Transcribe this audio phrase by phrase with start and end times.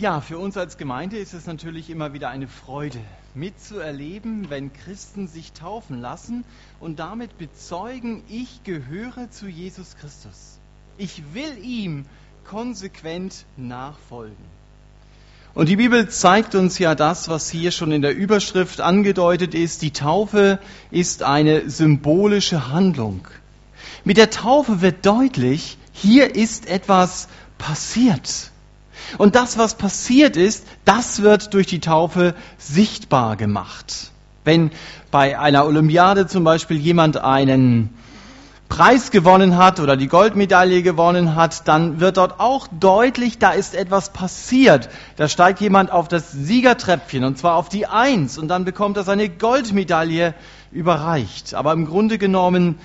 [0.00, 2.96] Ja, für uns als Gemeinde ist es natürlich immer wieder eine Freude,
[3.34, 6.44] mitzuerleben, wenn Christen sich taufen lassen
[6.80, 10.58] und damit bezeugen, ich gehöre zu Jesus Christus.
[10.96, 12.06] Ich will ihm
[12.46, 14.42] konsequent nachfolgen.
[15.52, 19.82] Und die Bibel zeigt uns ja das, was hier schon in der Überschrift angedeutet ist.
[19.82, 23.28] Die Taufe ist eine symbolische Handlung.
[24.04, 28.49] Mit der Taufe wird deutlich, hier ist etwas passiert.
[29.18, 34.10] Und das, was passiert ist, das wird durch die Taufe sichtbar gemacht.
[34.44, 34.70] Wenn
[35.10, 37.90] bei einer Olympiade zum Beispiel jemand einen
[38.70, 43.74] Preis gewonnen hat oder die Goldmedaille gewonnen hat, dann wird dort auch deutlich, da ist
[43.74, 44.88] etwas passiert.
[45.16, 49.02] Da steigt jemand auf das Siegertreppchen und zwar auf die Eins und dann bekommt er
[49.02, 50.34] seine Goldmedaille
[50.70, 51.54] überreicht.
[51.54, 52.78] Aber im Grunde genommen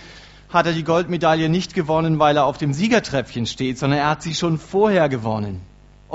[0.49, 4.23] hat er die Goldmedaille nicht gewonnen, weil er auf dem Siegertreppchen steht, sondern er hat
[4.23, 5.61] sie schon vorher gewonnen.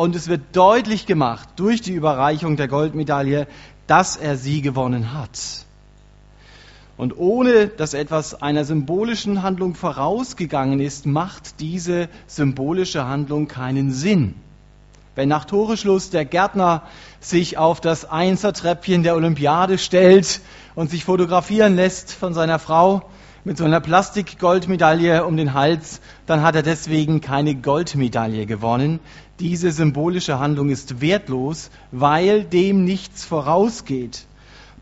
[0.01, 3.47] Und es wird deutlich gemacht durch die Überreichung der Goldmedaille,
[3.87, 5.67] dass er sie gewonnen hat.
[6.97, 14.37] Und ohne dass etwas einer symbolischen Handlung vorausgegangen ist, macht diese symbolische Handlung keinen Sinn.
[15.17, 16.85] Wenn nach Toreschluss der Gärtner
[17.21, 20.41] sich auf das Einsertreppchen der Olympiade stellt
[20.75, 23.03] und sich fotografieren lässt von seiner Frau
[23.45, 29.01] mit so einer Plastikgoldmedaille um den Hals, dann hat er deswegen keine Goldmedaille gewonnen,
[29.39, 34.27] diese symbolische Handlung ist wertlos, weil dem nichts vorausgeht.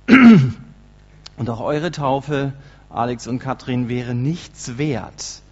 [0.09, 2.53] Und auch eure Taufe,
[2.91, 5.43] Alex und Katrin, wäre nichts wert,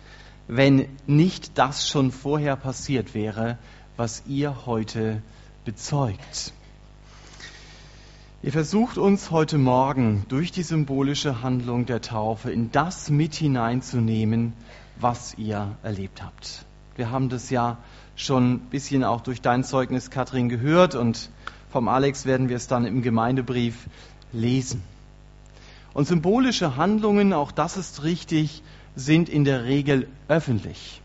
[0.48, 3.58] wenn nicht das schon vorher passiert wäre,
[3.96, 5.22] was ihr heute
[5.64, 6.52] bezeugt.
[8.46, 14.52] Ihr versucht uns heute Morgen durch die symbolische Handlung der Taufe in das mit hineinzunehmen,
[15.00, 16.64] was ihr erlebt habt.
[16.94, 17.76] Wir haben das ja
[18.14, 21.28] schon ein bisschen auch durch dein Zeugnis, Katrin, gehört und
[21.70, 23.88] vom Alex werden wir es dann im Gemeindebrief
[24.32, 24.80] lesen.
[25.92, 28.62] Und symbolische Handlungen, auch das ist richtig,
[28.94, 31.02] sind in der Regel öffentlich.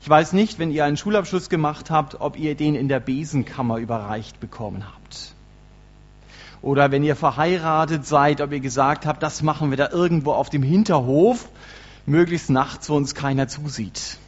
[0.00, 3.76] Ich weiß nicht, wenn ihr einen Schulabschluss gemacht habt, ob ihr den in der Besenkammer
[3.76, 5.34] überreicht bekommen habt.
[6.62, 10.48] Oder wenn ihr verheiratet seid, ob ihr gesagt habt, das machen wir da irgendwo auf
[10.48, 11.48] dem Hinterhof,
[12.06, 14.18] möglichst nachts, wo uns keiner zusieht.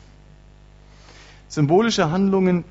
[1.49, 2.65] Symbolische Handlungen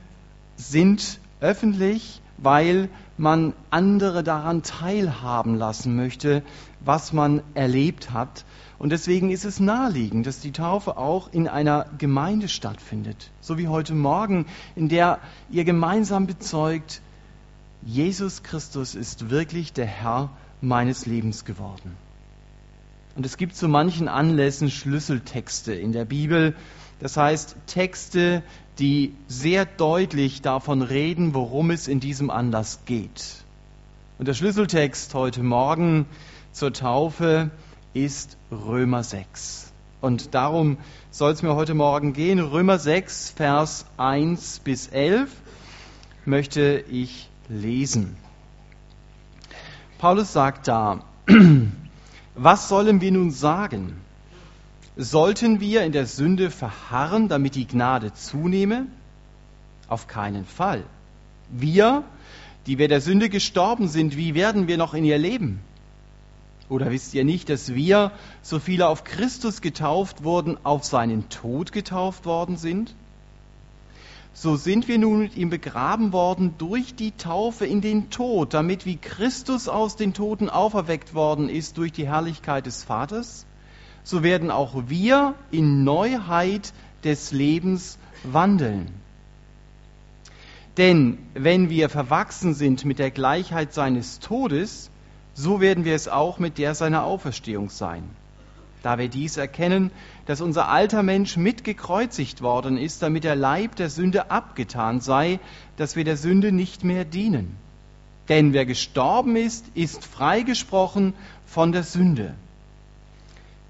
[0.58, 6.44] sind öffentlich, weil man andere daran teilhaben lassen möchte,
[6.82, 8.44] was man erlebt hat.
[8.80, 13.32] Und deswegen ist es naheliegend, dass die Taufe auch in einer Gemeinde stattfindet.
[13.40, 14.46] So wie heute Morgen,
[14.76, 15.20] in der
[15.50, 17.02] ihr gemeinsam bezeugt,
[17.86, 20.30] Jesus Christus ist wirklich der Herr
[20.62, 21.98] meines Lebens geworden.
[23.16, 26.56] Und es gibt zu manchen Anlässen Schlüsseltexte in der Bibel,
[27.00, 28.42] das heißt Texte,
[28.80, 33.44] die sehr deutlich davon reden, worum es in diesem Anlass geht.
[34.18, 36.06] Und der Schlüsseltext heute Morgen
[36.54, 37.52] zur Taufe
[37.94, 39.74] ist Römer 6.
[40.00, 40.78] Und darum
[41.12, 42.40] soll es mir heute Morgen gehen.
[42.40, 45.30] Römer 6, Vers 1 bis 11
[46.26, 48.16] möchte ich lesen.
[49.98, 51.04] Paulus sagt da,
[52.36, 54.02] was sollen wir nun sagen?
[54.96, 58.88] Sollten wir in der Sünde verharren, damit die Gnade zunehme?
[59.88, 60.84] Auf keinen Fall.
[61.50, 62.04] Wir,
[62.68, 65.60] die wir der Sünde gestorben sind, wie werden wir noch in ihr leben?
[66.70, 68.12] Oder wisst ihr nicht, dass wir,
[68.42, 72.96] so viele auf Christus getauft wurden, auf seinen Tod getauft worden sind?
[74.34, 78.86] So sind wir nun mit ihm begraben worden durch die Taufe in den Tod, damit
[78.86, 83.46] wie Christus aus den Toten auferweckt worden ist durch die Herrlichkeit des Vaters,
[84.04, 86.74] so werden auch wir in Neuheit
[87.04, 88.88] des Lebens wandeln.
[90.78, 94.90] Denn wenn wir verwachsen sind mit der Gleichheit seines Todes,
[95.36, 98.04] so werden wir es auch mit der seiner Auferstehung sein.
[98.82, 99.92] Da wir dies erkennen,
[100.26, 105.40] dass unser alter Mensch mitgekreuzigt worden ist, damit der Leib der Sünde abgetan sei,
[105.78, 107.58] dass wir der Sünde nicht mehr dienen.
[108.30, 111.14] Denn wer gestorben ist, ist freigesprochen
[111.46, 112.36] von der Sünde.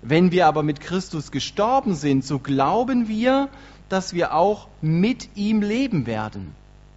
[0.03, 3.49] Wenn wir aber mit Christus gestorben sind, so glauben wir,
[3.89, 6.53] dass wir auch mit ihm leben werden.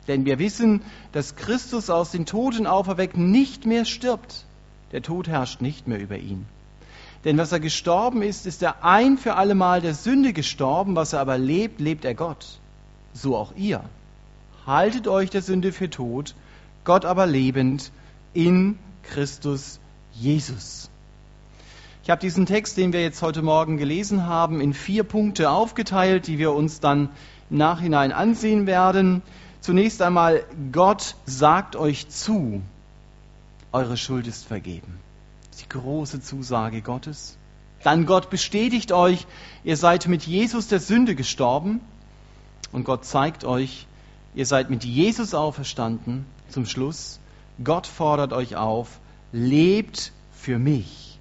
[0.08, 0.82] Denn wir wissen,
[1.12, 4.44] dass Christus aus den Toten auferweckt nicht mehr stirbt.
[4.92, 6.46] Der Tod herrscht nicht mehr über ihn.
[7.24, 10.94] Denn was er gestorben ist, ist er ein für allemal der Sünde gestorben.
[10.96, 12.60] Was er aber lebt, lebt er Gott.
[13.12, 13.82] So auch ihr.
[14.66, 16.34] Haltet euch der Sünde für tot,
[16.84, 17.92] Gott aber lebend
[18.34, 19.78] in Christus
[20.12, 20.90] Jesus.
[22.02, 26.26] Ich habe diesen Text, den wir jetzt heute Morgen gelesen haben, in vier Punkte aufgeteilt,
[26.26, 27.08] die wir uns dann
[27.50, 29.22] Nachhinein ansehen werden.
[29.60, 32.62] Zunächst einmal, Gott sagt euch zu,
[33.72, 35.00] eure Schuld ist vergeben.
[35.60, 37.36] Die große Zusage Gottes.
[37.82, 39.26] Dann Gott bestätigt euch,
[39.64, 41.80] ihr seid mit Jesus der Sünde gestorben.
[42.72, 43.86] Und Gott zeigt euch,
[44.34, 46.26] ihr seid mit Jesus auferstanden.
[46.48, 47.20] Zum Schluss,
[47.62, 49.00] Gott fordert euch auf,
[49.32, 51.18] lebt für mich.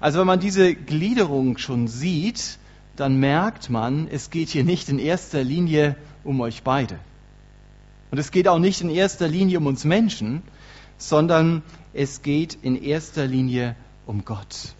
[0.00, 2.58] Also wenn man diese Gliederung schon sieht,
[2.96, 6.98] dann merkt man, es geht hier nicht in erster Linie um euch beide.
[8.10, 10.42] Und es geht auch nicht in erster Linie um uns Menschen,
[10.98, 11.62] sondern
[11.94, 14.74] es geht in erster Linie um Gott.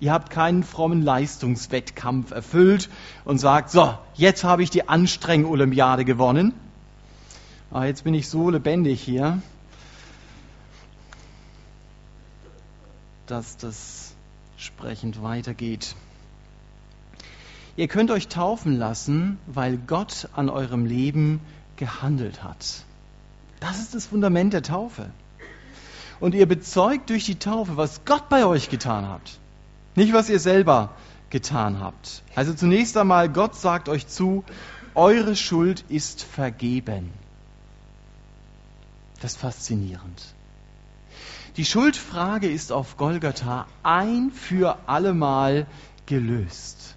[0.00, 2.88] Ihr habt keinen frommen Leistungswettkampf erfüllt
[3.24, 6.54] und sagt, so, jetzt habe ich die Anstreng-Olympiade gewonnen.
[7.72, 9.42] Ah, jetzt bin ich so lebendig hier,
[13.26, 14.14] dass das
[14.56, 15.96] sprechend weitergeht.
[17.76, 21.40] Ihr könnt euch taufen lassen, weil Gott an eurem Leben
[21.76, 22.84] gehandelt hat.
[23.60, 25.10] Das ist das Fundament der Taufe.
[26.20, 29.38] Und ihr bezeugt durch die Taufe, was Gott bei euch getan hat.
[29.94, 30.90] Nicht, was ihr selber
[31.30, 32.22] getan habt.
[32.34, 34.44] Also zunächst einmal, Gott sagt euch zu,
[34.94, 37.10] eure Schuld ist vergeben.
[39.20, 40.34] Das ist faszinierend.
[41.56, 45.66] Die Schuldfrage ist auf Golgatha ein für allemal
[46.06, 46.96] gelöst.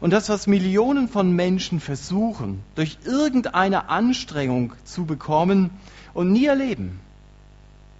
[0.00, 5.70] Und das, was Millionen von Menschen versuchen, durch irgendeine Anstrengung zu bekommen
[6.14, 7.00] und nie erleben,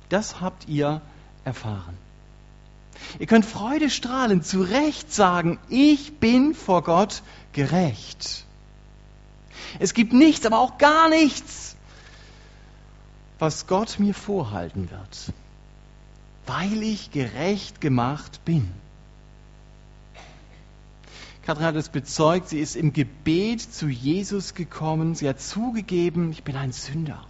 [0.08, 1.00] das habt ihr
[1.44, 1.96] erfahren.
[3.18, 7.22] Ihr könnt freudestrahlend zu Recht sagen, ich bin vor Gott
[7.52, 8.44] gerecht.
[9.78, 11.76] Es gibt nichts, aber auch gar nichts,
[13.38, 15.32] was Gott mir vorhalten wird,
[16.46, 18.70] weil ich gerecht gemacht bin.
[21.46, 25.14] Katrin hat es bezeugt, sie ist im Gebet zu Jesus gekommen.
[25.14, 27.24] Sie hat zugegeben, ich bin ein Sünder.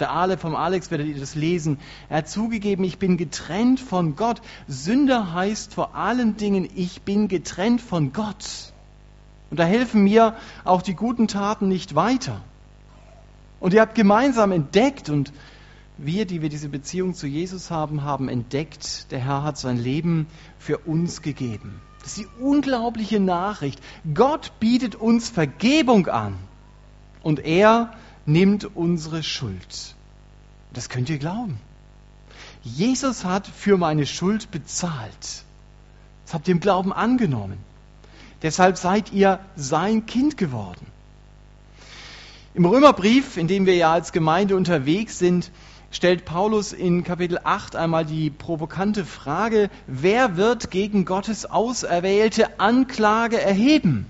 [0.00, 1.78] Der Ale vom Alex werdet ihr das lesen.
[2.08, 4.42] Er hat zugegeben, ich bin getrennt von Gott.
[4.66, 8.72] Sünder heißt vor allen Dingen, ich bin getrennt von Gott.
[9.50, 12.40] Und da helfen mir auch die guten Taten nicht weiter.
[13.60, 15.32] Und ihr habt gemeinsam entdeckt und
[15.98, 20.26] wir, die wir diese Beziehung zu Jesus haben, haben entdeckt, der Herr hat sein Leben
[20.58, 21.80] für uns gegeben.
[22.02, 23.80] Das ist die unglaubliche Nachricht.
[24.14, 26.36] Gott bietet uns Vergebung an
[27.22, 27.92] und er
[28.26, 29.94] nimmt unsere Schuld.
[30.72, 31.58] Das könnt ihr glauben.
[32.62, 35.44] Jesus hat für meine Schuld bezahlt.
[36.24, 37.58] Das habt ihr im Glauben angenommen.
[38.42, 40.86] Deshalb seid ihr sein Kind geworden.
[42.54, 45.50] Im Römerbrief, in dem wir ja als Gemeinde unterwegs sind,
[45.90, 53.40] stellt Paulus in Kapitel 8 einmal die provokante Frage, wer wird gegen Gottes auserwählte Anklage
[53.40, 54.06] erheben?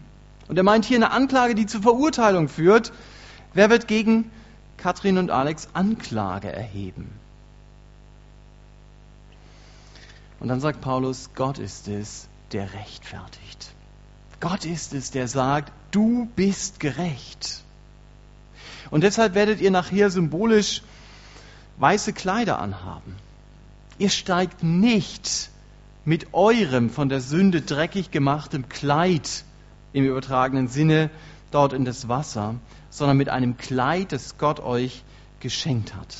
[0.48, 2.92] Und er meint hier eine Anklage, die zur Verurteilung führt.
[3.54, 4.30] Wer wird gegen
[4.76, 7.10] Katrin und Alex Anklage erheben?
[10.40, 13.74] Und dann sagt Paulus, Gott ist es, der rechtfertigt.
[14.40, 17.62] Gott ist es, der sagt, du bist gerecht.
[18.90, 20.82] Und deshalb werdet ihr nachher symbolisch
[21.80, 23.16] weiße Kleider anhaben.
[23.98, 25.50] Ihr steigt nicht
[26.04, 29.44] mit eurem von der Sünde dreckig gemachtem Kleid
[29.92, 31.10] im übertragenen Sinne
[31.50, 32.54] dort in das Wasser,
[32.90, 35.02] sondern mit einem Kleid, das Gott euch
[35.40, 36.16] geschenkt hat.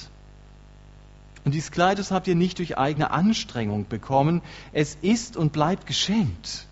[1.45, 5.87] Und dieses Kleid, das habt ihr nicht durch eigene Anstrengung bekommen, es ist und bleibt
[5.87, 6.67] geschenkt.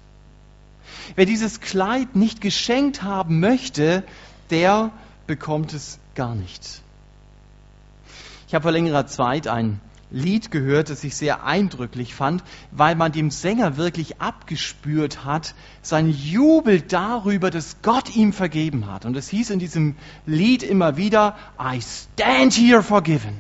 [1.15, 4.05] Wer dieses Kleid nicht geschenkt haben möchte,
[4.51, 4.91] der
[5.27, 6.83] bekommt es gar nicht.
[8.49, 9.79] Ich habe vor längerer Zeit ein
[10.11, 16.09] Lied gehört, das ich sehr eindrücklich fand, weil man dem Sänger wirklich abgespürt hat, sein
[16.09, 19.05] Jubel darüber, dass Gott ihm vergeben hat.
[19.05, 23.37] Und es hieß in diesem Lied immer wieder, I stand here forgiven.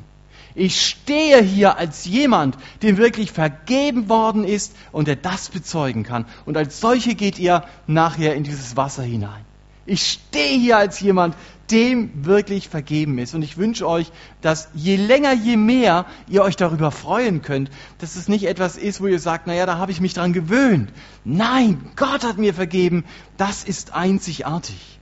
[0.55, 6.27] Ich stehe hier als jemand, dem wirklich vergeben worden ist und der das bezeugen kann.
[6.45, 9.47] Und als solche geht ihr nachher in dieses Wasser hinein.
[9.87, 11.35] Ich stehe hier als jemand,
[11.71, 13.35] dem wirklich vergeben ist.
[13.35, 14.11] Und ich wünsche euch,
[14.41, 19.01] dass je länger, je mehr ihr euch darüber freuen könnt, dass es nicht etwas ist,
[19.01, 20.93] wo ihr sagt, naja, da habe ich mich dran gewöhnt.
[21.25, 23.05] Nein, Gott hat mir vergeben.
[23.37, 24.99] Das ist einzigartig.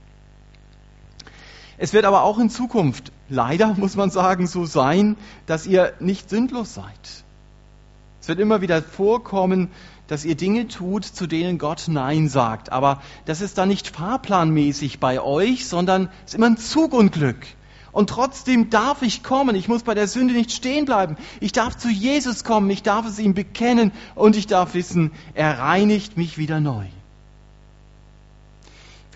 [1.77, 6.29] Es wird aber auch in Zukunft, leider muss man sagen, so sein, dass ihr nicht
[6.29, 7.23] sündlos seid.
[8.27, 9.69] Es wird immer wieder vorkommen,
[10.07, 12.73] dass ihr Dinge tut, zu denen Gott Nein sagt.
[12.73, 17.37] Aber das ist dann nicht fahrplanmäßig bei euch, sondern es ist immer ein Zugunglück.
[17.93, 19.55] Und trotzdem darf ich kommen.
[19.55, 21.15] Ich muss bei der Sünde nicht stehen bleiben.
[21.39, 22.69] Ich darf zu Jesus kommen.
[22.69, 23.93] Ich darf es ihm bekennen.
[24.13, 26.83] Und ich darf wissen, er reinigt mich wieder neu.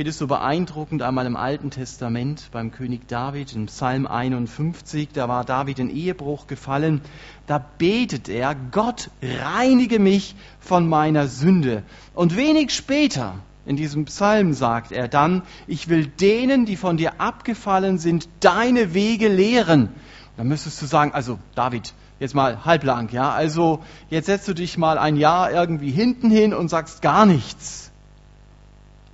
[0.01, 5.29] Finde es so beeindruckend einmal im Alten Testament beim König David in Psalm 51, da
[5.29, 7.01] war David in Ehebruch gefallen,
[7.45, 11.83] da betet er, Gott reinige mich von meiner Sünde.
[12.15, 13.35] Und wenig später
[13.67, 18.95] in diesem Psalm sagt er dann, ich will denen, die von dir abgefallen sind, deine
[18.95, 19.89] Wege lehren.
[20.35, 24.79] Da müsstest du sagen, also David, jetzt mal halblang, ja, also jetzt setzt du dich
[24.79, 27.90] mal ein Jahr irgendwie hinten hin und sagst gar nichts.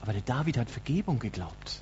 [0.07, 1.81] Aber der David hat Vergebung geglaubt.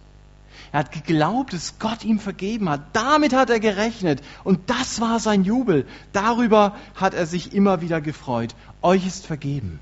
[0.71, 2.81] Er hat geglaubt, dass Gott ihm vergeben hat.
[2.93, 4.23] Damit hat er gerechnet.
[4.43, 5.85] Und das war sein Jubel.
[6.11, 8.55] Darüber hat er sich immer wieder gefreut.
[8.81, 9.79] Euch ist vergeben.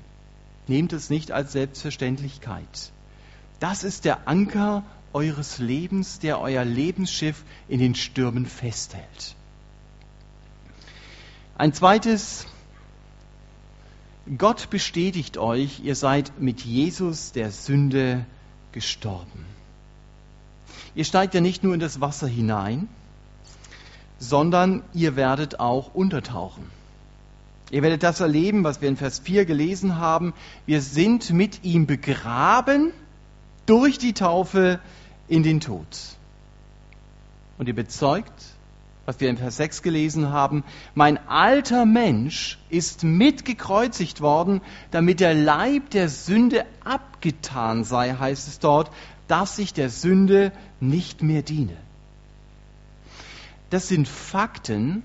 [0.68, 2.92] Nehmt es nicht als Selbstverständlichkeit.
[3.60, 4.82] Das ist der Anker
[5.14, 9.36] eures Lebens, der euer Lebensschiff in den Stürmen festhält.
[11.56, 12.46] Ein zweites
[14.38, 18.24] Gott bestätigt euch, ihr seid mit Jesus der Sünde
[18.74, 19.46] gestorben.
[20.94, 22.88] Ihr steigt ja nicht nur in das Wasser hinein,
[24.18, 26.70] sondern ihr werdet auch untertauchen.
[27.70, 30.34] Ihr werdet das erleben, was wir in Vers 4 gelesen haben.
[30.66, 32.92] Wir sind mit ihm begraben
[33.64, 34.80] durch die Taufe
[35.28, 35.86] in den Tod.
[37.56, 38.53] Und ihr bezeugt,
[39.06, 45.34] was wir in Vers 6 gelesen haben, mein alter Mensch ist mitgekreuzigt worden, damit der
[45.34, 48.90] Leib der Sünde abgetan sei, heißt es dort,
[49.28, 51.76] dass ich der Sünde nicht mehr diene.
[53.70, 55.02] Das sind Fakten,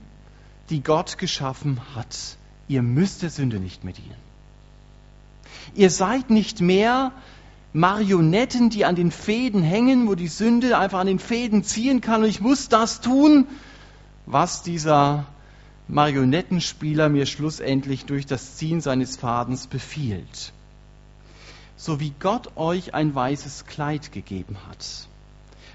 [0.70, 2.38] die Gott geschaffen hat.
[2.68, 4.30] Ihr müsst der Sünde nicht mehr dienen.
[5.74, 7.12] Ihr seid nicht mehr
[7.74, 12.24] Marionetten, die an den Fäden hängen, wo die Sünde einfach an den Fäden ziehen kann
[12.24, 13.48] und ich muss das tun,
[14.30, 15.26] was dieser
[15.88, 20.54] Marionettenspieler mir schlussendlich durch das Ziehen seines Fadens befiehlt.
[21.78, 25.08] So wie Gott euch ein weißes Kleid gegeben hat,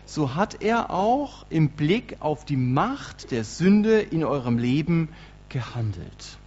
[0.06, 5.08] so hat er auch im Blick auf die Macht der Sünde in eurem Leben
[5.48, 6.38] gehandelt.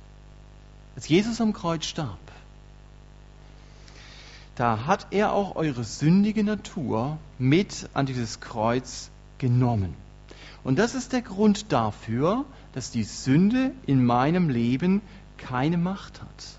[0.96, 2.18] Als Jesus am Kreuz starb,
[4.56, 9.10] da hat er auch eure sündige Natur mit an dieses Kreuz
[9.40, 10.07] genommen.
[10.64, 15.02] Und das ist der Grund dafür, dass die Sünde in meinem Leben
[15.38, 16.58] keine Macht hat.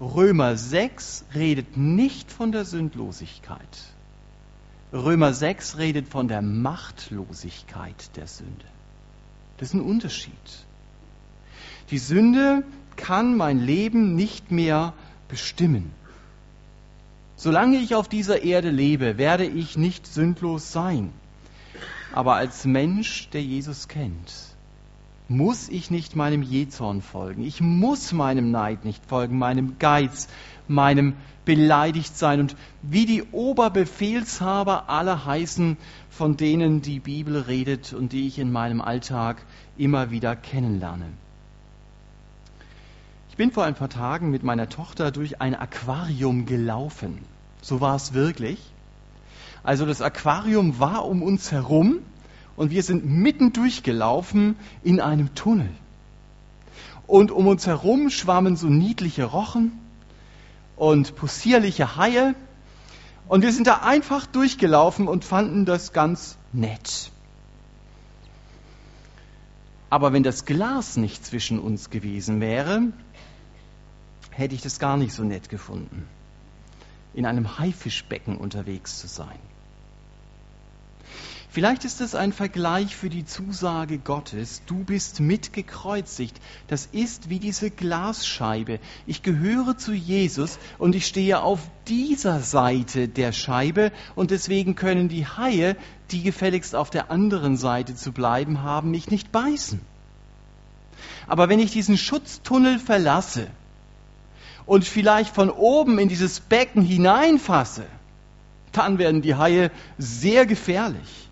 [0.00, 3.58] Römer 6 redet nicht von der Sündlosigkeit.
[4.92, 8.64] Römer 6 redet von der Machtlosigkeit der Sünde.
[9.58, 10.32] Das ist ein Unterschied.
[11.90, 12.64] Die Sünde
[12.96, 14.94] kann mein Leben nicht mehr
[15.28, 15.92] bestimmen.
[17.36, 21.12] Solange ich auf dieser Erde lebe, werde ich nicht sündlos sein.
[22.12, 24.32] Aber als Mensch, der Jesus kennt,
[25.28, 27.44] muss ich nicht meinem Jezorn folgen.
[27.44, 30.26] Ich muss meinem Neid nicht folgen, meinem Geiz,
[30.66, 31.14] meinem
[31.44, 32.40] Beleidigtsein.
[32.40, 35.76] Und wie die Oberbefehlshaber aller heißen,
[36.10, 39.44] von denen die Bibel redet und die ich in meinem Alltag
[39.78, 41.06] immer wieder kennenlerne.
[43.30, 47.18] Ich bin vor ein paar Tagen mit meiner Tochter durch ein Aquarium gelaufen.
[47.62, 48.58] So war es wirklich.
[49.62, 52.00] Also das Aquarium war um uns herum
[52.56, 55.70] und wir sind mitten durchgelaufen in einem Tunnel.
[57.06, 59.72] Und um uns herum schwammen so niedliche Rochen
[60.76, 62.34] und possierliche Haie.
[63.28, 67.10] Und wir sind da einfach durchgelaufen und fanden das ganz nett.
[69.90, 72.82] Aber wenn das Glas nicht zwischen uns gewesen wäre,
[74.30, 76.06] hätte ich das gar nicht so nett gefunden,
[77.12, 79.38] in einem Haifischbecken unterwegs zu sein.
[81.52, 86.40] Vielleicht ist es ein Vergleich für die Zusage Gottes, du bist mitgekreuzigt.
[86.68, 88.78] Das ist wie diese Glasscheibe.
[89.04, 95.08] Ich gehöre zu Jesus und ich stehe auf dieser Seite der Scheibe und deswegen können
[95.08, 95.76] die Haie,
[96.12, 99.80] die gefälligst auf der anderen Seite zu bleiben haben, mich nicht beißen.
[101.26, 103.48] Aber wenn ich diesen Schutztunnel verlasse
[104.66, 107.86] und vielleicht von oben in dieses Becken hineinfasse,
[108.70, 111.29] dann werden die Haie sehr gefährlich.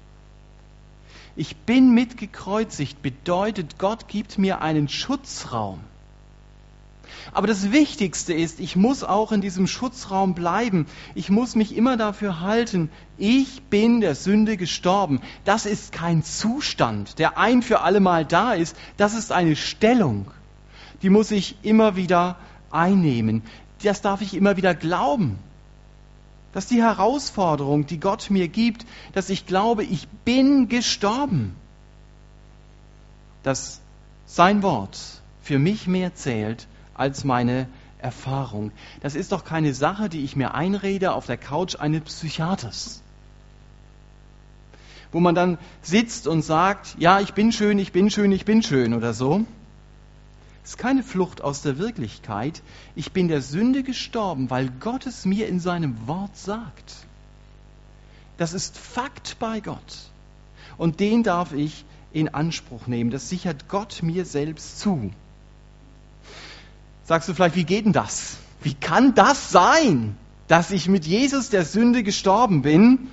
[1.38, 5.78] Ich bin mitgekreuzigt bedeutet, Gott gibt mir einen Schutzraum.
[7.32, 10.86] Aber das Wichtigste ist, ich muss auch in diesem Schutzraum bleiben.
[11.14, 15.20] Ich muss mich immer dafür halten, ich bin der Sünde gestorben.
[15.44, 18.76] Das ist kein Zustand, der ein für alle Mal da ist.
[18.96, 20.28] Das ist eine Stellung.
[21.02, 22.34] Die muss ich immer wieder
[22.72, 23.44] einnehmen.
[23.84, 25.38] Das darf ich immer wieder glauben.
[26.52, 31.54] Das ist die Herausforderung, die Gott mir gibt, dass ich glaube, ich bin gestorben.
[33.42, 33.80] Dass
[34.26, 34.98] sein Wort
[35.42, 38.72] für mich mehr zählt als meine Erfahrung.
[39.00, 43.02] Das ist doch keine Sache, die ich mir einrede auf der Couch eines Psychiaters.
[45.10, 48.62] Wo man dann sitzt und sagt, ja, ich bin schön, ich bin schön, ich bin
[48.62, 49.44] schön oder so.
[50.68, 52.62] Es ist keine Flucht aus der Wirklichkeit.
[52.94, 56.94] Ich bin der Sünde gestorben, weil Gott es mir in seinem Wort sagt.
[58.36, 60.10] Das ist Fakt bei Gott.
[60.76, 63.10] Und den darf ich in Anspruch nehmen.
[63.10, 65.10] Das sichert Gott mir selbst zu.
[67.04, 68.36] Sagst du vielleicht, wie geht denn das?
[68.60, 73.08] Wie kann das sein, dass ich mit Jesus der Sünde gestorben bin?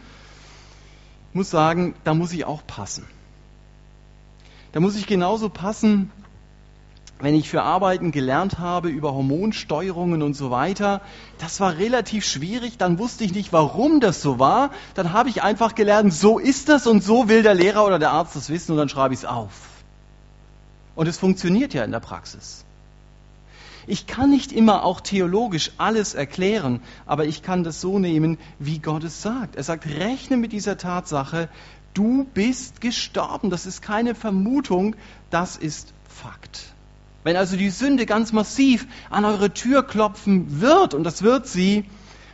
[1.29, 3.07] Ich muss sagen, da muss ich auch passen.
[4.73, 6.11] Da muss ich genauso passen,
[7.19, 11.01] wenn ich für Arbeiten gelernt habe über Hormonsteuerungen und so weiter.
[11.37, 14.71] Das war relativ schwierig, dann wusste ich nicht, warum das so war.
[14.95, 18.11] Dann habe ich einfach gelernt, so ist das und so will der Lehrer oder der
[18.11, 19.51] Arzt das wissen und dann schreibe ich es auf.
[20.95, 22.65] Und es funktioniert ja in der Praxis.
[23.87, 28.79] Ich kann nicht immer auch theologisch alles erklären, aber ich kann das so nehmen, wie
[28.79, 29.55] Gott es sagt.
[29.55, 31.49] Er sagt, rechne mit dieser Tatsache,
[31.93, 33.51] du bist gestorben.
[33.51, 34.95] Das ist keine Vermutung,
[35.29, 36.74] das ist Fakt.
[37.25, 41.85] Wenn also die Sünde ganz massiv an eure Tür klopfen wird, und das wird sie,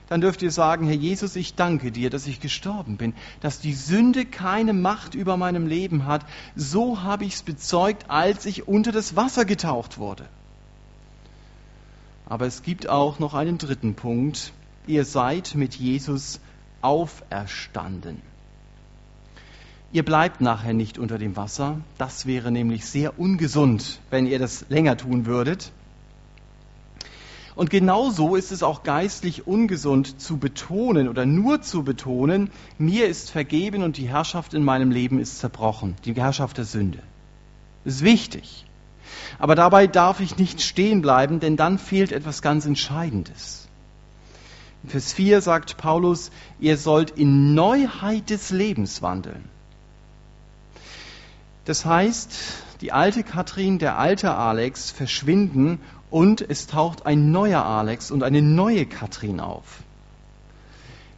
[0.10, 3.74] dann dürft ihr sagen, Herr Jesus, ich danke dir, dass ich gestorben bin, dass die
[3.74, 6.26] Sünde keine Macht über meinem Leben hat.
[6.58, 10.26] So habe ich es bezeugt, als ich unter das Wasser getaucht wurde.
[12.26, 14.52] Aber es gibt auch noch einen dritten Punkt.
[14.88, 16.42] Ihr seid mit Jesus
[16.82, 18.22] auferstanden.
[19.94, 21.82] Ihr bleibt nachher nicht unter dem Wasser.
[21.98, 25.72] Das wäre nämlich sehr ungesund, wenn ihr das länger tun würdet.
[27.56, 33.30] Und genauso ist es auch geistlich ungesund zu betonen oder nur zu betonen, mir ist
[33.30, 37.00] vergeben und die Herrschaft in meinem Leben ist zerbrochen, die Herrschaft der Sünde.
[37.84, 38.66] Das ist wichtig.
[39.38, 43.68] Aber dabei darf ich nicht stehen bleiben, denn dann fehlt etwas ganz Entscheidendes.
[44.88, 49.44] Vers 4 sagt Paulus, ihr sollt in Neuheit des Lebens wandeln.
[51.66, 52.34] Das heißt,
[52.82, 58.42] die alte Katrin, der alte Alex verschwinden und es taucht ein neuer Alex und eine
[58.42, 59.84] neue Katrin auf.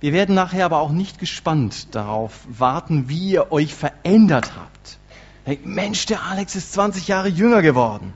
[0.01, 4.99] Wir werden nachher aber auch nicht gespannt darauf warten, wie ihr euch verändert habt.
[5.65, 8.13] Mensch, der Alex ist 20 Jahre jünger geworden.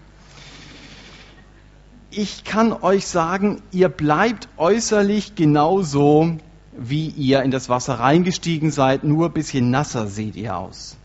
[2.12, 6.38] Ich kann euch sagen, ihr bleibt äußerlich genauso,
[6.78, 10.97] wie ihr in das Wasser reingestiegen seid, nur ein bisschen nasser seht ihr aus.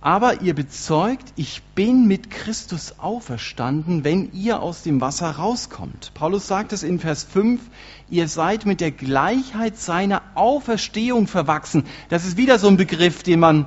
[0.00, 6.12] Aber ihr bezeugt, ich bin mit Christus auferstanden, wenn ihr aus dem Wasser rauskommt.
[6.14, 7.60] Paulus sagt es in Vers 5,
[8.08, 11.84] ihr seid mit der Gleichheit seiner Auferstehung verwachsen.
[12.10, 13.66] Das ist wieder so ein Begriff, den man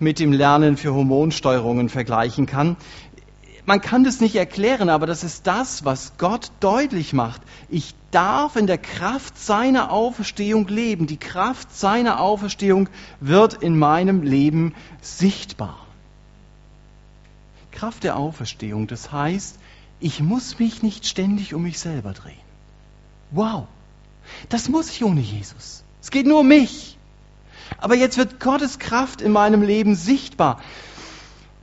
[0.00, 2.76] mit dem Lernen für Hormonsteuerungen vergleichen kann.
[3.64, 7.40] Man kann das nicht erklären, aber das ist das, was Gott deutlich macht.
[7.68, 11.06] Ich darf in der Kraft seiner Auferstehung leben.
[11.06, 12.88] Die Kraft seiner Auferstehung
[13.20, 15.78] wird in meinem Leben sichtbar.
[17.72, 19.58] Kraft der Auferstehung, das heißt,
[19.98, 22.36] ich muss mich nicht ständig um mich selber drehen.
[23.30, 23.66] Wow,
[24.48, 25.82] das muss ich ohne Jesus.
[26.00, 26.98] Es geht nur um mich.
[27.78, 30.60] Aber jetzt wird Gottes Kraft in meinem Leben sichtbar.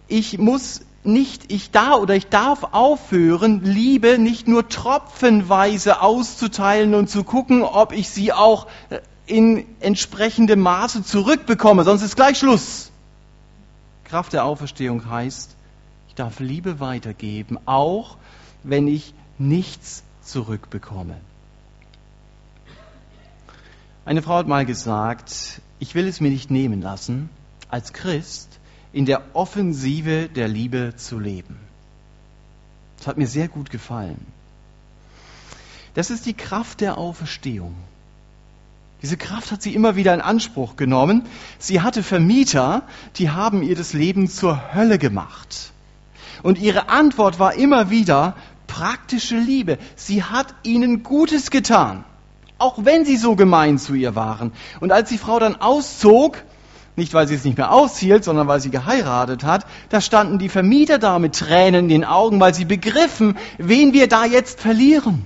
[0.07, 7.09] Ich muss nicht, ich da oder ich darf aufhören, Liebe nicht nur tropfenweise auszuteilen und
[7.09, 12.91] zu gucken, ob ich sie auch äh, in entsprechendem Maße zurückbekomme, sonst ist gleich Schluss.
[14.03, 15.55] Kraft der Auferstehung heißt,
[16.07, 18.17] ich darf Liebe weitergeben, auch
[18.63, 21.15] wenn ich nichts zurückbekomme.
[24.05, 27.29] Eine Frau hat mal gesagt, ich will es mir nicht nehmen lassen,
[27.69, 28.58] als Christ
[28.91, 31.57] in der Offensive der Liebe zu leben.
[32.97, 34.25] Das hat mir sehr gut gefallen.
[35.93, 37.75] Das ist die Kraft der Auferstehung.
[39.01, 41.25] Diese Kraft hat sie immer wieder in Anspruch genommen.
[41.57, 42.83] Sie hatte Vermieter,
[43.15, 45.71] die haben ihr das Leben zur Hölle gemacht.
[46.43, 48.35] Und ihre Antwort war immer wieder
[48.67, 49.77] praktische Liebe.
[49.95, 52.03] Sie hat ihnen Gutes getan
[52.59, 54.51] auch wenn sie so gemein zu ihr waren.
[54.79, 56.43] Und als die Frau dann auszog,
[56.99, 60.49] nicht weil sie es nicht mehr aushielt, sondern weil sie geheiratet hat, da standen die
[60.49, 65.25] Vermieter da mit Tränen in den Augen, weil sie begriffen, wen wir da jetzt verlieren.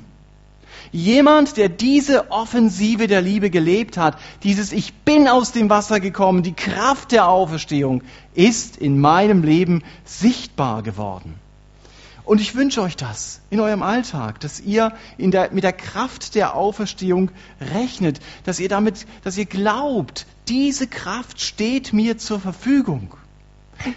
[0.94, 6.44] Jemand, der diese Offensive der Liebe gelebt hat, dieses Ich bin aus dem Wasser gekommen,
[6.44, 8.04] die Kraft der Auferstehung,
[8.36, 11.43] ist in meinem Leben sichtbar geworden.
[12.26, 16.56] Und ich wünsche euch das in eurem Alltag, dass ihr der, mit der Kraft der
[16.56, 23.14] Auferstehung rechnet, dass ihr damit, dass ihr glaubt, diese Kraft steht mir zur Verfügung.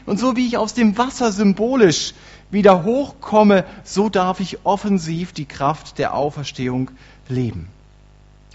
[0.06, 2.14] Und so wie ich aus dem Wasser symbolisch
[2.50, 6.90] wieder hochkomme, so darf ich offensiv die Kraft der Auferstehung
[7.28, 7.68] leben.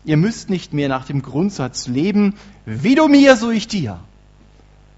[0.04, 4.00] Ihr müsst nicht mehr nach dem Grundsatz leben, wie du mir, so ich dir,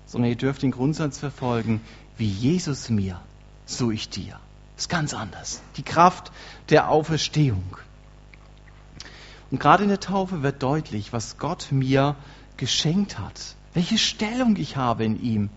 [0.06, 1.82] sondern ihr dürft den Grundsatz verfolgen,
[2.18, 3.20] wie Jesus mir,
[3.66, 4.40] so ich dir.
[4.78, 5.62] Ist ganz anders.
[5.78, 6.32] Die Kraft
[6.70, 7.78] der Auferstehung.
[9.52, 12.16] Und gerade in der Taufe wird deutlich, was Gott mir
[12.58, 15.50] geschenkt hat, welche Stellung ich habe in ihm,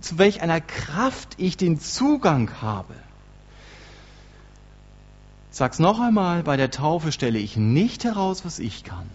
[0.00, 2.94] zu welch einer Kraft ich den Zugang habe.
[5.50, 9.08] Sag's noch einmal, bei der Taufe stelle ich nicht heraus, was ich kann,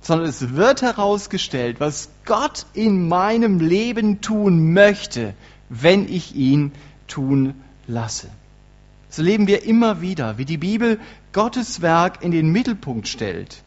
[0.00, 5.34] sondern es wird herausgestellt, was Gott in meinem Leben tun möchte,
[5.68, 6.72] wenn ich ihn
[7.06, 7.54] tun
[7.86, 8.28] lasse.
[9.08, 10.98] So leben wir immer wieder, wie die Bibel
[11.32, 13.62] Gottes Werk in den Mittelpunkt stellt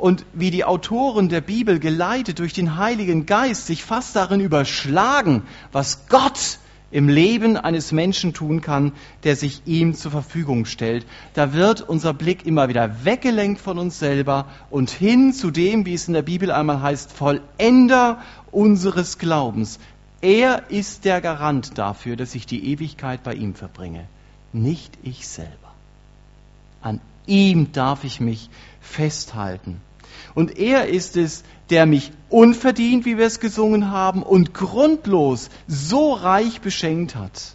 [0.00, 5.42] und wie die Autoren der Bibel geleitet durch den Heiligen Geist sich fast darin überschlagen,
[5.72, 6.58] was Gott
[6.90, 8.92] im Leben eines Menschen tun kann,
[9.22, 11.06] der sich ihm zur Verfügung stellt.
[11.34, 15.94] Da wird unser Blick immer wieder weggelenkt von uns selber und hin zu dem, wie
[15.94, 18.20] es in der Bibel einmal heißt, Vollender
[18.50, 19.78] unseres Glaubens.
[20.22, 24.06] Er ist der Garant dafür, dass ich die Ewigkeit bei ihm verbringe,
[24.52, 25.74] nicht ich selber.
[26.82, 29.80] An ihm darf ich mich festhalten.
[30.34, 36.12] Und er ist es, der mich unverdient, wie wir es gesungen haben, und grundlos so
[36.12, 37.54] reich beschenkt hat.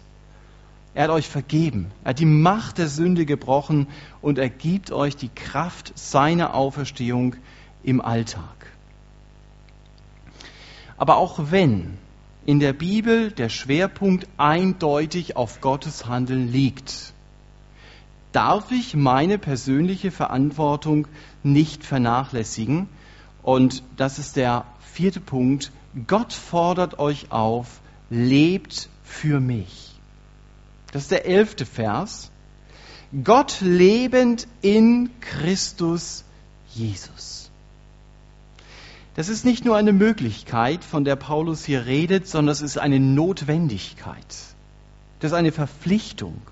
[0.94, 3.86] Er hat euch vergeben, er hat die Macht der Sünde gebrochen
[4.22, 7.36] und er gibt euch die Kraft seiner Auferstehung
[7.82, 8.72] im Alltag.
[10.96, 11.98] Aber auch wenn
[12.46, 17.12] in der Bibel der Schwerpunkt eindeutig auf Gottes Handeln liegt,
[18.30, 21.08] darf ich meine persönliche Verantwortung
[21.42, 22.88] nicht vernachlässigen.
[23.42, 25.72] Und das ist der vierte Punkt.
[26.06, 27.80] Gott fordert euch auf,
[28.10, 29.94] lebt für mich.
[30.92, 32.30] Das ist der elfte Vers.
[33.24, 36.24] Gott lebend in Christus
[36.68, 37.35] Jesus.
[39.16, 43.00] Das ist nicht nur eine Möglichkeit, von der Paulus hier redet, sondern es ist eine
[43.00, 44.36] Notwendigkeit.
[45.20, 46.42] Das ist eine Verpflichtung.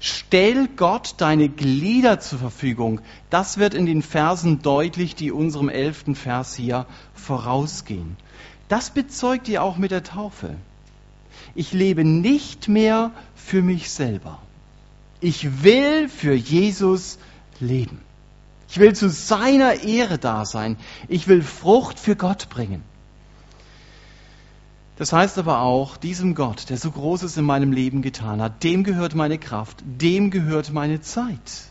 [0.00, 3.00] Stell Gott deine Glieder zur Verfügung.
[3.30, 8.16] Das wird in den Versen deutlich, die unserem elften Vers hier vorausgehen.
[8.68, 10.56] Das bezeugt ihr auch mit der Taufe.
[11.54, 14.40] Ich lebe nicht mehr für mich selber.
[15.20, 17.18] Ich will für Jesus
[17.60, 18.00] leben.
[18.68, 20.76] Ich will zu seiner Ehre da sein.
[21.08, 22.82] Ich will Frucht für Gott bringen.
[24.96, 28.82] Das heißt aber auch, diesem Gott, der so Großes in meinem Leben getan hat, dem
[28.82, 31.70] gehört meine Kraft, dem gehört meine Zeit.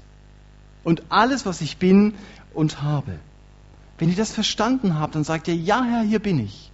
[0.83, 2.13] Und alles, was ich bin
[2.53, 3.19] und habe.
[3.97, 6.71] Wenn ihr das verstanden habt, dann sagt ihr, ja Herr, hier bin ich.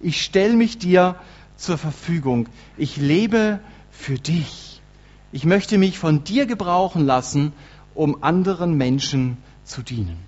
[0.00, 1.16] Ich stelle mich dir
[1.56, 2.48] zur Verfügung.
[2.76, 4.82] Ich lebe für dich.
[5.32, 7.52] Ich möchte mich von dir gebrauchen lassen,
[7.94, 10.18] um anderen Menschen zu dienen.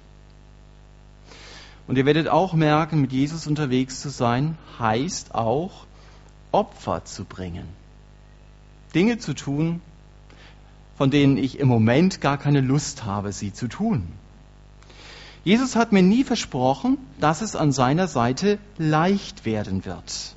[1.87, 5.87] Und ihr werdet auch merken, mit Jesus unterwegs zu sein, heißt auch,
[6.53, 7.67] Opfer zu bringen.
[8.95, 9.81] Dinge zu tun,
[10.97, 14.09] von denen ich im Moment gar keine Lust habe, sie zu tun.
[15.45, 20.35] Jesus hat mir nie versprochen, dass es an seiner Seite leicht werden wird.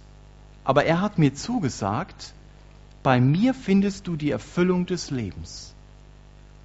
[0.63, 2.33] Aber er hat mir zugesagt,
[3.03, 5.73] bei mir findest du die Erfüllung des Lebens.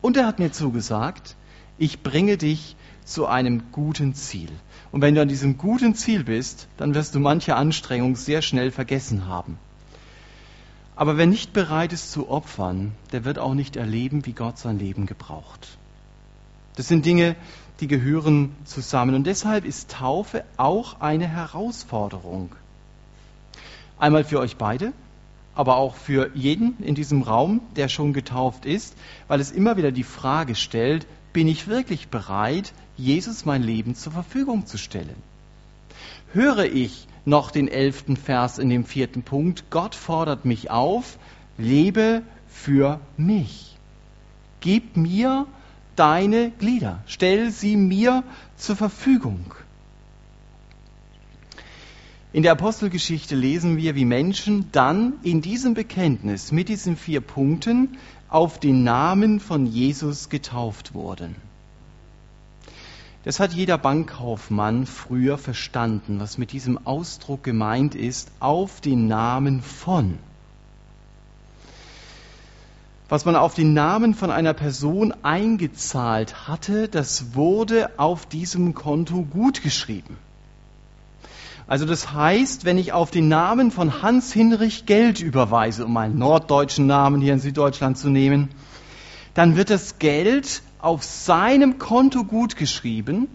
[0.02, 1.34] Und er hat mir zugesagt,
[1.78, 4.50] ich bringe dich zu einem guten Ziel.
[4.92, 8.70] Und wenn du an diesem guten Ziel bist, dann wirst du manche Anstrengung sehr schnell
[8.70, 9.58] vergessen haben.
[10.96, 14.78] Aber wer nicht bereit ist zu opfern, der wird auch nicht erleben, wie Gott sein
[14.78, 15.76] Leben gebraucht.
[16.76, 17.36] Das sind Dinge,
[17.80, 19.14] die gehören zusammen.
[19.14, 22.54] Und deshalb ist Taufe auch eine Herausforderung.
[23.98, 24.92] Einmal für euch beide,
[25.54, 28.96] aber auch für jeden in diesem Raum, der schon getauft ist,
[29.28, 31.06] weil es immer wieder die Frage stellt,
[31.36, 35.22] bin ich wirklich bereit, Jesus mein Leben zur Verfügung zu stellen?
[36.32, 41.18] Höre ich noch den elften Vers in dem vierten Punkt, Gott fordert mich auf,
[41.58, 43.76] lebe für mich.
[44.60, 45.46] Gib mir
[45.94, 48.24] deine Glieder, stell sie mir
[48.56, 49.54] zur Verfügung.
[52.32, 57.98] In der Apostelgeschichte lesen wir, wie Menschen dann in diesem Bekenntnis mit diesen vier Punkten
[58.28, 61.36] auf den Namen von Jesus getauft wurden.
[63.24, 69.62] Das hat jeder Bankkaufmann früher verstanden, was mit diesem Ausdruck gemeint ist, auf den Namen
[69.62, 70.18] von.
[73.08, 79.22] Was man auf den Namen von einer Person eingezahlt hatte, das wurde auf diesem Konto
[79.22, 80.16] gutgeschrieben.
[81.68, 86.16] Also das heißt, wenn ich auf den Namen von Hans Hinrich Geld überweise, um einen
[86.16, 88.50] norddeutschen Namen hier in Süddeutschland zu nehmen,
[89.34, 93.26] dann wird das Geld auf seinem Konto gut geschrieben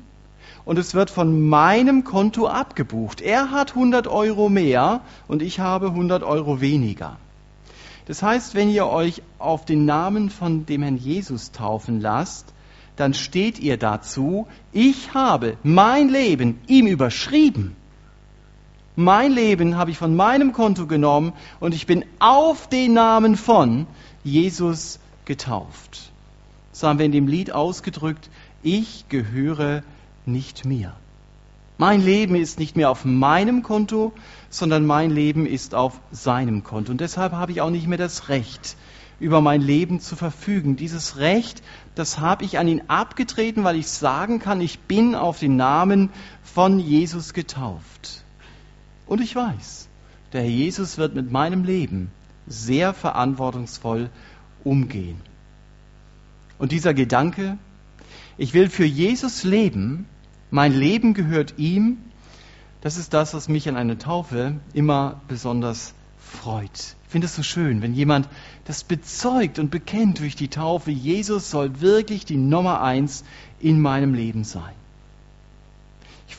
[0.63, 3.20] und es wird von meinem Konto abgebucht.
[3.20, 7.17] Er hat 100 Euro mehr und ich habe 100 Euro weniger.
[8.06, 12.54] Das heißt, wenn ihr euch auf den Namen von dem Herrn Jesus taufen lasst,
[12.96, 17.76] dann steht ihr dazu, ich habe mein Leben ihm überschrieben.
[18.95, 23.88] Mein Leben habe ich von meinem Konto genommen und ich bin auf den Namen von
[24.23, 26.12] Jesus getauft.
[26.73, 28.30] So haben wir in dem Lied ausgedrückt,
[28.63, 29.84] ich gehöre
[30.25, 30.93] nicht mir.
[31.77, 34.13] Mein Leben ist nicht mehr auf meinem Konto,
[34.49, 36.91] sondern mein Leben ist auf seinem Konto.
[36.91, 38.75] Und deshalb habe ich auch nicht mehr das Recht,
[39.19, 40.75] über mein Leben zu verfügen.
[40.75, 41.63] Dieses Recht,
[41.95, 46.10] das habe ich an ihn abgetreten, weil ich sagen kann, ich bin auf den Namen
[46.43, 48.23] von Jesus getauft.
[49.12, 49.89] Und ich weiß,
[50.32, 52.12] der Herr Jesus wird mit meinem Leben
[52.47, 54.10] sehr verantwortungsvoll
[54.63, 55.17] umgehen.
[56.58, 57.58] Und dieser Gedanke,
[58.38, 60.06] ich will für Jesus leben,
[60.50, 61.97] mein Leben gehört ihm,
[62.80, 66.95] das ist das, was mich an einer Taufe immer besonders freut.
[67.04, 68.30] Ich finde es so schön, wenn jemand
[68.63, 73.26] das bezeugt und bekennt durch die Taufe, Jesus soll wirklich die Nummer eins
[73.60, 74.74] in meinem Leben sein.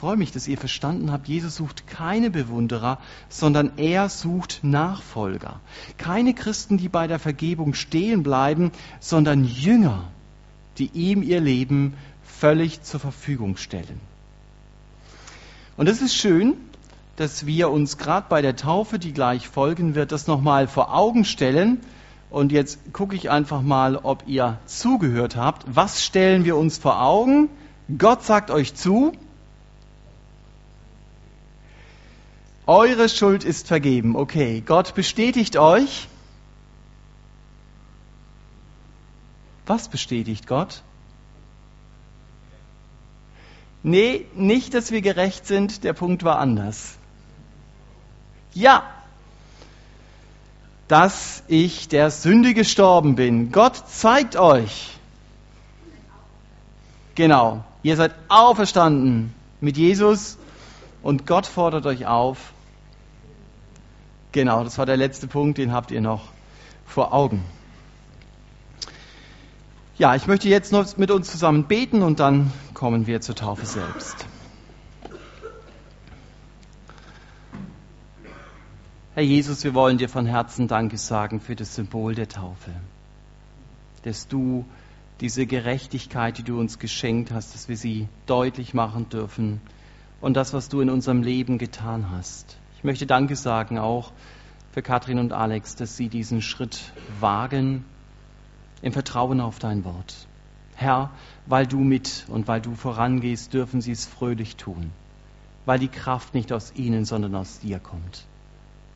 [0.02, 5.60] Ich freue mich, dass ihr verstanden habt, Jesus sucht keine Bewunderer, sondern er sucht Nachfolger.
[5.96, 10.02] Keine Christen, die bei der Vergebung stehen bleiben, sondern Jünger,
[10.78, 14.00] die ihm ihr Leben völlig zur Verfügung stellen.
[15.76, 16.54] Und es ist schön,
[17.14, 21.24] dass wir uns gerade bei der Taufe, die gleich folgen wird, das nochmal vor Augen
[21.24, 21.78] stellen.
[22.28, 25.64] Und jetzt gucke ich einfach mal, ob ihr zugehört habt.
[25.72, 27.50] Was stellen wir uns vor Augen?
[27.98, 29.12] Gott sagt euch zu,
[32.72, 34.16] eure Schuld ist vergeben.
[34.16, 36.08] Okay, Gott bestätigt euch.
[39.66, 40.82] Was bestätigt Gott?
[43.82, 46.96] Nee, nicht, dass wir gerecht sind, der Punkt war anders.
[48.54, 48.84] Ja,
[50.88, 53.52] dass ich der Sünde gestorben bin.
[53.52, 54.90] Gott zeigt euch.
[57.14, 60.38] Genau, ihr seid auferstanden mit Jesus
[61.02, 62.52] und Gott fordert euch auf.
[64.32, 66.32] Genau, das war der letzte Punkt, den habt ihr noch
[66.86, 67.44] vor Augen.
[69.98, 73.66] Ja, ich möchte jetzt noch mit uns zusammen beten und dann kommen wir zur Taufe
[73.66, 74.26] selbst.
[79.14, 82.70] Herr Jesus, wir wollen dir von Herzen Danke sagen für das Symbol der Taufe,
[84.04, 84.64] dass du
[85.20, 89.60] diese Gerechtigkeit, die du uns geschenkt hast, dass wir sie deutlich machen dürfen
[90.22, 92.56] und das, was du in unserem Leben getan hast.
[92.82, 94.10] Ich möchte Danke sagen auch
[94.72, 96.80] für Katrin und Alex, dass sie diesen Schritt
[97.20, 97.84] wagen
[98.82, 100.26] im Vertrauen auf dein Wort.
[100.74, 101.12] Herr,
[101.46, 104.90] weil du mit und weil du vorangehst, dürfen sie es fröhlich tun,
[105.64, 108.26] weil die Kraft nicht aus ihnen, sondern aus dir kommt.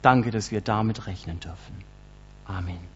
[0.03, 1.77] Danke, dass wir damit rechnen dürfen.
[2.45, 2.96] Amen.